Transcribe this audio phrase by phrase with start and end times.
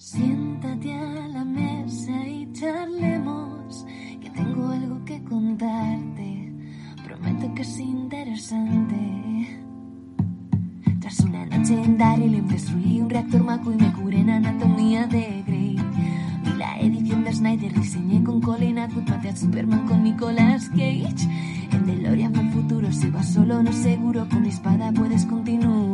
[0.00, 3.84] Siéntate a la mesa y charlemos,
[4.20, 6.52] que tengo algo que contarte.
[7.04, 8.96] Prometo que es interesante.
[11.00, 15.42] Tras una noche en Daryl destruí un reactor maco y me curé en anatomía de
[15.44, 15.76] Grey.
[16.44, 21.28] Vi la edición de Snyder, diseñé con Colin Atwood, a Superman con Nicolas Cage.
[21.72, 25.87] En DeLorean fue el futuro, si vas solo no seguro, con mi espada puedes continuar.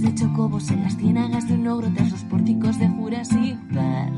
[0.00, 4.14] De chocobos en las ciénagas de un ogro tras los pórticos de Jurassic Park.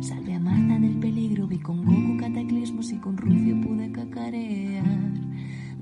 [0.00, 4.82] Salve a Marta del peligro, vi con Goku cataclismos y con Rufio pude cacarear.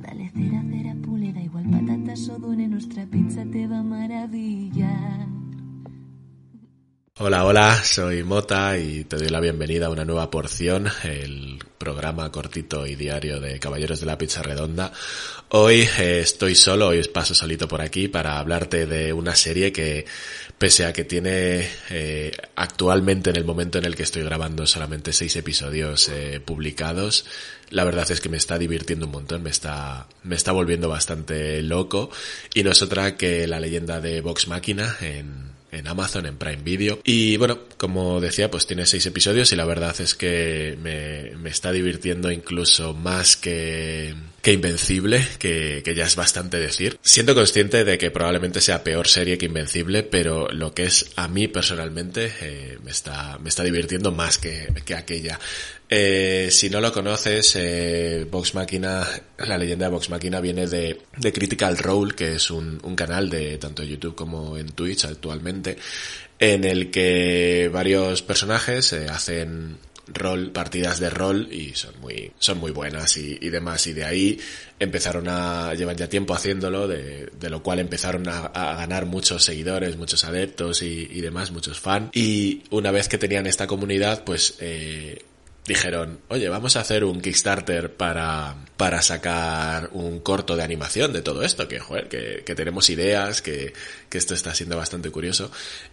[0.02, 5.38] Dale cera, cera, pule, da igual patatas o dune, nuestra pizza te va a maravillar.
[7.20, 12.30] Hola, hola, soy Mota y te doy la bienvenida a una nueva porción, el programa
[12.30, 14.92] cortito y diario de Caballeros de la Pizza Redonda.
[15.48, 20.06] Hoy eh, estoy solo, hoy paso solito por aquí para hablarte de una serie que,
[20.58, 25.12] pese a que tiene eh, actualmente en el momento en el que estoy grabando solamente
[25.12, 27.24] seis episodios eh, publicados,
[27.70, 31.62] la verdad es que me está divirtiendo un montón, me está, me está volviendo bastante
[31.62, 32.11] loco
[32.55, 36.62] y no es otra que la leyenda de Vox Máquina en en Amazon, en Prime
[36.62, 37.00] Video.
[37.05, 41.50] Y bueno, como decía, pues tiene seis episodios y la verdad es que me, me
[41.50, 44.14] está divirtiendo incluso más que,
[44.48, 46.98] que Invencible, que, ya es bastante decir.
[47.02, 51.28] Siento consciente de que probablemente sea peor serie que Invencible, pero lo que es a
[51.28, 55.38] mí personalmente eh, me, está, me está divirtiendo más que, que aquella.
[55.90, 61.33] Eh, si no lo conoces, eh, Vox la leyenda de Vox Machina viene de, de
[61.33, 65.77] Critical Role, que es un, un, canal de tanto YouTube como en Twitch actualmente,
[66.38, 69.77] en el que varios personajes eh, hacen
[70.12, 73.87] rol, partidas de rol y son muy, son muy buenas y, y, demás.
[73.87, 74.41] Y de ahí
[74.78, 79.45] empezaron a, llevan ya tiempo haciéndolo, de, de lo cual empezaron a, a, ganar muchos
[79.45, 82.11] seguidores, muchos adeptos y, y, demás, muchos fans.
[82.14, 85.25] Y una vez que tenían esta comunidad, pues, eh,
[85.69, 91.20] dijeron, oye, vamos a hacer un Kickstarter para, para sacar un corto de animación de
[91.20, 93.74] todo esto, que, joder, que, que tenemos ideas, que,
[94.08, 95.52] que, esto está siendo bastante curioso.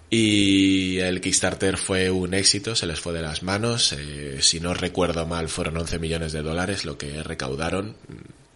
[0.10, 4.74] Y el Kickstarter fue un éxito, se les fue de las manos, eh, si no
[4.74, 7.98] recuerdo mal fueron 11 millones de dólares lo que recaudaron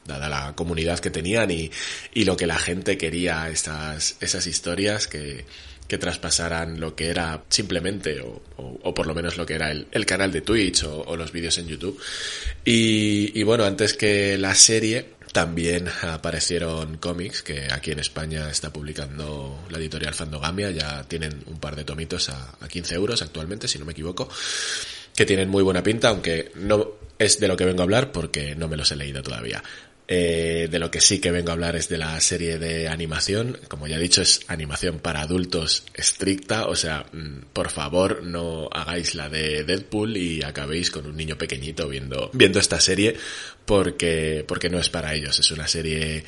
[0.06, 1.70] dada la comunidad que tenían y,
[2.14, 5.46] y lo que la gente quería esas historias que,
[5.90, 9.88] que traspasaran lo que era simplemente, o, o, por lo menos lo que era el,
[9.92, 12.00] el canal de Twitch o, o, los vídeos en YouTube.
[12.64, 18.72] Y, y bueno, antes que la serie, también aparecieron cómics que aquí en España está
[18.72, 23.68] publicando la editorial Fandogamia, ya tienen un par de tomitos a, a 15 euros actualmente,
[23.68, 24.30] si no me equivoco,
[25.16, 28.56] que tienen muy buena pinta, aunque no es de lo que vengo a hablar porque
[28.56, 29.64] no me los he leído todavía.
[30.12, 33.60] Eh, de lo que sí que vengo a hablar es de la serie de animación.
[33.68, 36.66] Como ya he dicho, es animación para adultos estricta.
[36.66, 41.38] O sea, mm, por favor, no hagáis la de Deadpool y acabéis con un niño
[41.38, 43.16] pequeñito viendo, viendo esta serie
[43.66, 45.38] porque, porque no es para ellos.
[45.38, 46.24] Es una serie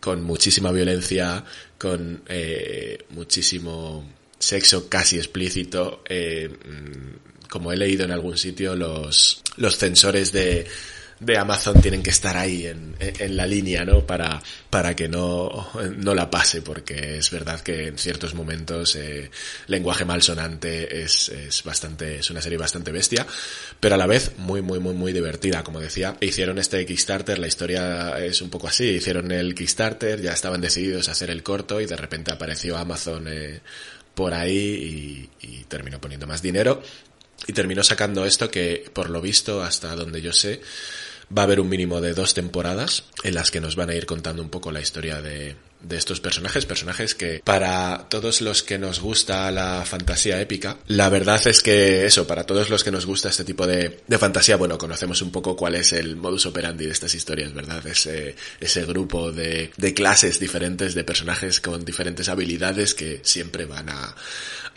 [0.00, 1.44] con muchísima violencia,
[1.76, 6.02] con eh, muchísimo sexo casi explícito.
[6.08, 6.48] Eh,
[7.50, 10.66] como he leído en algún sitio, los, los censores de,
[11.20, 14.06] de Amazon tienen que estar ahí en, en la línea, ¿no?
[14.06, 14.40] Para,
[14.70, 19.30] para que no, no la pase, porque es verdad que en ciertos momentos eh,
[19.66, 23.26] lenguaje malsonante es, es bastante, es una serie bastante bestia,
[23.80, 26.16] pero a la vez muy, muy, muy, muy divertida, como decía.
[26.20, 31.08] Hicieron este Kickstarter, la historia es un poco así, hicieron el Kickstarter, ya estaban decididos
[31.08, 33.60] a hacer el corto y de repente apareció Amazon eh,
[34.14, 36.82] por ahí y, y terminó poniendo más dinero
[37.46, 40.60] y terminó sacando esto que, por lo visto, hasta donde yo sé,
[41.36, 44.06] va a haber un mínimo de dos temporadas en las que nos van a ir
[44.06, 48.78] contando un poco la historia de, de estos personajes, personajes que para todos los que
[48.78, 53.06] nos gusta la fantasía épica, la verdad es que eso, para todos los que nos
[53.06, 56.86] gusta este tipo de, de fantasía, bueno, conocemos un poco cuál es el modus operandi
[56.86, 57.86] de estas historias, ¿verdad?
[57.86, 63.88] Ese, ese grupo de, de clases diferentes, de personajes con diferentes habilidades que siempre van
[63.90, 64.14] a,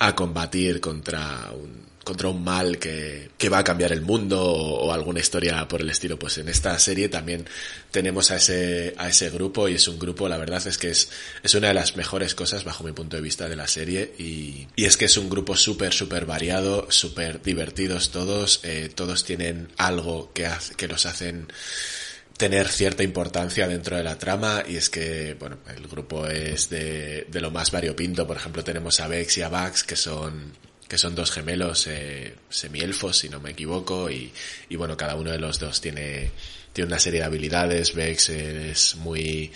[0.04, 4.92] a combatir contra un, contra un mal que, que va a cambiar el mundo o,
[4.92, 6.18] alguna historia por el estilo.
[6.18, 7.48] Pues en esta serie también
[7.92, 11.10] tenemos a ese, a ese grupo y es un grupo, la verdad es que es,
[11.44, 14.68] es una de las mejores cosas bajo mi punto de vista de la serie y,
[14.76, 19.68] y es que es un grupo súper, súper variado, súper divertidos todos, eh, todos tienen
[19.78, 21.48] algo que, hace, que los hacen
[22.42, 27.28] tener cierta importancia dentro de la trama y es que, bueno, el grupo es de,
[27.30, 30.52] de lo más variopinto, por ejemplo tenemos a Vex y a Vax que son
[30.88, 34.34] que son dos gemelos eh, semielfos, si no me equivoco, y,
[34.70, 36.32] y, bueno, cada uno de los dos tiene,
[36.74, 37.94] tiene una serie de habilidades.
[37.96, 39.54] Vex es muy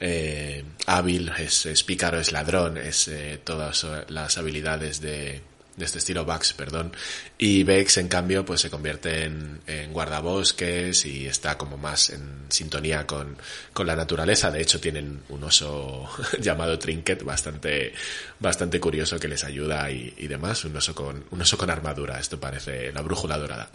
[0.00, 5.42] eh, hábil, es, es, pícaro, es ladrón, es eh, todas las habilidades de,
[5.76, 6.92] de este estilo Bugs, perdón.
[7.38, 12.46] Y Vex, en cambio, pues se convierte en, en, guardabosques y está como más en
[12.48, 13.36] sintonía con,
[13.72, 14.50] con la naturaleza.
[14.50, 16.08] De hecho, tienen un oso
[16.40, 17.92] llamado Trinket bastante,
[18.38, 20.64] bastante curioso que les ayuda y, y demás.
[20.64, 22.18] Un oso con, un oso con armadura.
[22.18, 23.70] Esto parece la brújula dorada.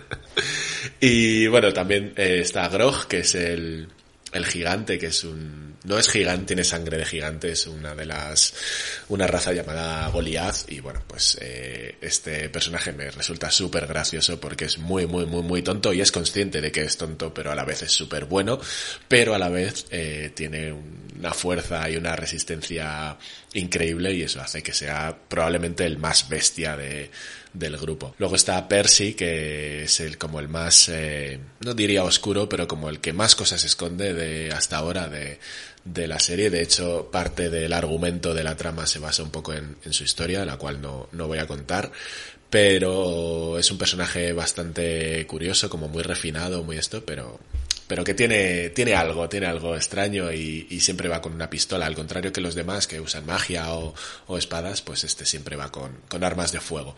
[1.00, 3.88] y bueno, también eh, está Grog, que es el,
[4.36, 5.76] el gigante, que es un...
[5.84, 8.54] No es gigante, tiene sangre de gigante, es una de las...
[9.08, 10.70] Una raza llamada Goliath.
[10.70, 15.42] Y bueno, pues eh, este personaje me resulta súper gracioso porque es muy, muy, muy,
[15.42, 18.24] muy tonto y es consciente de que es tonto, pero a la vez es súper
[18.24, 18.60] bueno,
[19.08, 20.72] pero a la vez eh, tiene
[21.18, 23.16] una fuerza y una resistencia
[23.54, 27.10] increíble y eso hace que sea probablemente el más bestia de
[27.58, 28.14] del grupo.
[28.18, 32.88] Luego está Percy, que es el como el más, eh, no diría oscuro, pero como
[32.88, 35.38] el que más cosas esconde de hasta ahora de,
[35.84, 36.50] de la serie.
[36.50, 40.04] De hecho, parte del argumento de la trama se basa un poco en, en su
[40.04, 41.90] historia, la cual no, no voy a contar.
[42.50, 47.40] Pero es un personaje bastante curioso, como muy refinado, muy esto, pero
[47.86, 51.86] pero que tiene, tiene algo, tiene algo extraño y, y, siempre va con una pistola,
[51.86, 53.94] al contrario que los demás que usan magia o,
[54.26, 56.96] o espadas, pues este siempre va con, con armas de fuego.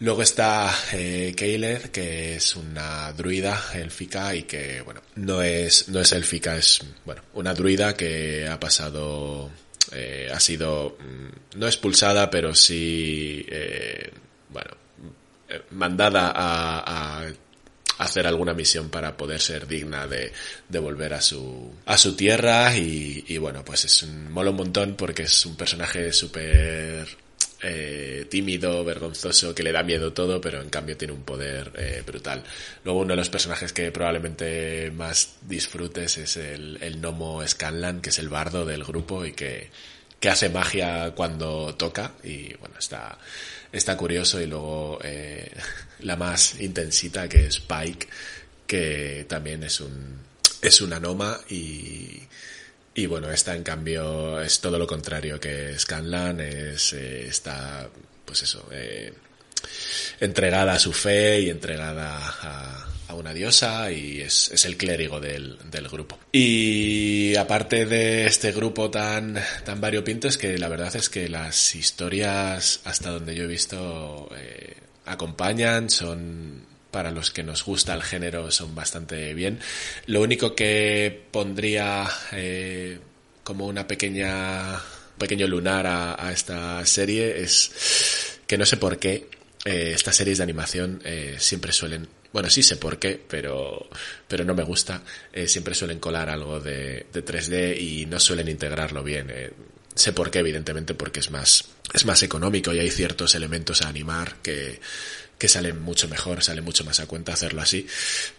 [0.00, 6.12] Luego está eh, que es una druida élfica y que, bueno, no es, no es
[6.12, 9.50] élfica, es, bueno, una druida que ha pasado,
[9.92, 14.10] eh, ha sido, mm, no expulsada, pero sí, eh,
[14.50, 14.70] bueno,
[15.48, 17.28] eh, mandada a, a
[17.98, 20.32] hacer alguna misión para poder ser digna de,
[20.78, 24.94] volver a su, a su tierra y, y bueno, pues es un mola un montón
[24.96, 27.08] porque es un personaje súper
[27.60, 32.02] eh, tímido, vergonzoso, que le da miedo todo, pero en cambio tiene un poder eh,
[32.06, 32.44] brutal.
[32.84, 38.10] Luego uno de los personajes que probablemente más disfrutes es el, el gnomo Scanlan, que
[38.10, 39.70] es el bardo del grupo y que,
[40.20, 43.18] que hace magia cuando toca y bueno, está,
[43.72, 45.50] está curioso y luego eh,
[46.00, 48.08] la más intensita que es Pike,
[48.66, 50.18] que también es un,
[50.60, 52.20] es una noma y,
[52.94, 57.88] y bueno, esta en cambio es todo lo contrario que Scanlan, es, eh, está,
[58.24, 59.12] pues eso, eh,
[60.20, 65.18] entregada a su fe y entregada a, a una diosa y es, es el clérigo
[65.18, 66.18] del, del, grupo.
[66.30, 71.74] Y aparte de este grupo tan, tan variopinto es que la verdad es que las
[71.74, 74.76] historias hasta donde yo he visto eh,
[75.06, 79.58] acompañan, son para los que nos gusta el género son bastante bien.
[80.06, 82.98] Lo único que pondría eh,
[83.42, 84.80] como una pequeña
[85.16, 89.28] pequeño lunar a, esta serie es que no sé por qué
[89.64, 91.02] eh, estas series de animación
[91.38, 93.88] siempre suelen bueno, sí sé por qué, pero,
[94.26, 95.02] pero no me gusta.
[95.32, 99.28] Eh, siempre suelen colar algo de, de 3D y no suelen integrarlo bien.
[99.30, 99.52] Eh,
[99.94, 103.88] sé por qué, evidentemente, porque es más, es más económico y hay ciertos elementos a
[103.88, 104.80] animar que,
[105.38, 107.86] que salen mucho mejor, sale mucho más a cuenta hacerlo así,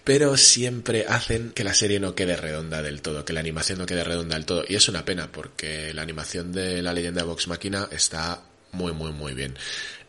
[0.04, 3.86] pero siempre hacen que la serie no quede redonda del todo, que la animación no
[3.86, 7.28] quede redonda del todo, y es una pena porque la animación de la leyenda de
[7.28, 9.58] Vox Máquina está muy, muy, muy bien.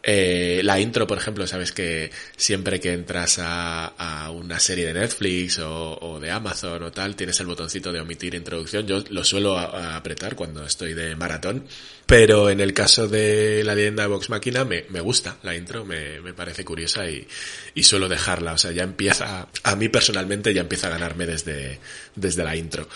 [0.02, 5.58] Eh, la intro, por ejemplo, sabes que siempre que entras a, una serie de Netflix
[5.58, 8.86] o, de Amazon o tal, tienes el botoncito de omitir introducción.
[8.86, 11.64] Yo lo suelo apretar cuando estoy de maratón.
[12.06, 15.84] Pero en el caso de la leyenda de Vox Máquina me, me gusta la intro,
[15.84, 17.26] me, me parece curiosa y,
[17.74, 18.54] y, suelo dejarla.
[18.54, 21.78] O sea, ya empieza, a mí personalmente ya empieza a ganarme desde,
[22.16, 22.88] desde la intro.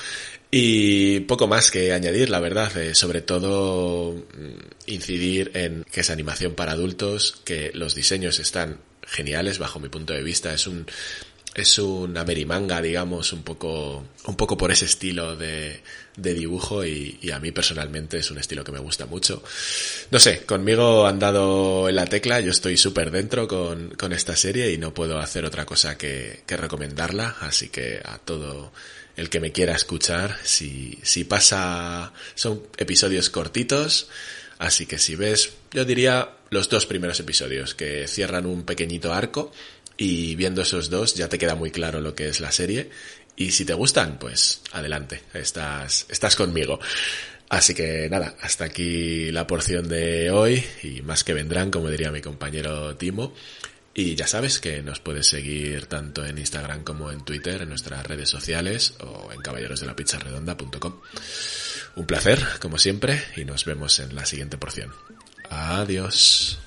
[0.57, 6.11] Y poco más que añadir, la verdad, eh, sobre todo mm, incidir en que es
[6.11, 10.87] animación para adultos, que los diseños están geniales bajo mi punto de vista, es un
[11.57, 15.81] es una merimanga, digamos, un poco, un poco por ese estilo de,
[16.17, 19.43] de dibujo y, y, a mí personalmente es un estilo que me gusta mucho.
[20.13, 24.37] No sé, conmigo han dado en la tecla, yo estoy súper dentro con, con esta
[24.37, 28.73] serie y no puedo hacer otra cosa que, que recomendarla, así que a todo
[29.17, 34.09] el que me quiera escuchar, si, si pasa, son episodios cortitos,
[34.59, 39.53] así que si ves, yo diría los dos primeros episodios que cierran un pequeñito arco
[39.97, 42.91] y viendo esos dos ya te queda muy claro lo que es la serie
[43.37, 46.79] y si te gustan, pues adelante, estás, estás conmigo.
[47.49, 52.11] Así que nada, hasta aquí la porción de hoy y más que vendrán, como diría
[52.11, 53.35] mi compañero Timo.
[53.95, 58.05] Y ya sabes que nos puedes seguir tanto en Instagram como en Twitter, en nuestras
[58.05, 61.01] redes sociales o en caballerosdelapizzarredonda.com.
[61.95, 64.93] Un placer, como siempre, y nos vemos en la siguiente porción.
[65.49, 66.59] Adiós.